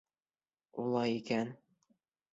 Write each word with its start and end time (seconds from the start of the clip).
Улай 0.85 1.15
икән! 1.19 1.55